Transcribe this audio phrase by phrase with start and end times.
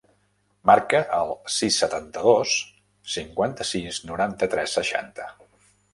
[0.69, 2.55] Marca el sis, setanta-dos,
[3.17, 5.29] cinquanta-sis, noranta-tres, seixanta.